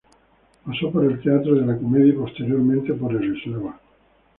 Pasó 0.65 0.89
por 0.91 1.05
el 1.05 1.21
Teatro 1.21 1.53
de 1.53 1.63
la 1.63 1.77
Comedia 1.77 2.07
y 2.09 2.13
posteriormente 2.13 2.91
por 2.95 3.13
el 3.15 3.37
Eslava. 3.37 3.79